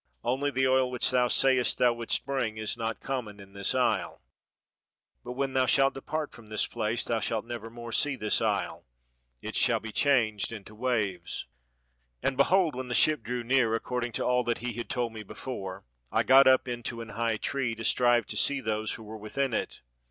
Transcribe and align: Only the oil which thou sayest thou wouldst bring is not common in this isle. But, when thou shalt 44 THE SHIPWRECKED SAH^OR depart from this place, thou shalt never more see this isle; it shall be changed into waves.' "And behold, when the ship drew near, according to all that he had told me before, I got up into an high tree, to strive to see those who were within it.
Only 0.23 0.49
the 0.49 0.67
oil 0.67 0.89
which 0.89 1.11
thou 1.11 1.27
sayest 1.27 1.77
thou 1.77 1.93
wouldst 1.93 2.25
bring 2.25 2.57
is 2.57 2.75
not 2.75 3.01
common 3.01 3.39
in 3.39 3.53
this 3.53 3.75
isle. 3.75 4.23
But, 5.23 5.33
when 5.33 5.53
thou 5.53 5.67
shalt 5.67 5.93
44 5.93 5.93
THE 5.93 5.99
SHIPWRECKED 5.99 6.05
SAH^OR 6.05 6.17
depart 6.17 6.31
from 6.31 6.49
this 6.49 6.65
place, 6.65 7.03
thou 7.03 7.19
shalt 7.19 7.45
never 7.45 7.69
more 7.69 7.91
see 7.91 8.15
this 8.15 8.41
isle; 8.41 8.87
it 9.43 9.55
shall 9.55 9.79
be 9.79 9.91
changed 9.91 10.51
into 10.51 10.73
waves.' 10.73 11.45
"And 12.23 12.35
behold, 12.35 12.73
when 12.75 12.87
the 12.87 12.95
ship 12.95 13.21
drew 13.21 13.43
near, 13.43 13.75
according 13.75 14.13
to 14.13 14.25
all 14.25 14.43
that 14.45 14.57
he 14.57 14.73
had 14.73 14.89
told 14.89 15.13
me 15.13 15.21
before, 15.21 15.85
I 16.11 16.23
got 16.23 16.47
up 16.47 16.67
into 16.67 17.01
an 17.01 17.09
high 17.09 17.37
tree, 17.37 17.75
to 17.75 17.83
strive 17.83 18.25
to 18.25 18.35
see 18.35 18.59
those 18.59 18.93
who 18.93 19.03
were 19.03 19.17
within 19.19 19.53
it. 19.53 19.81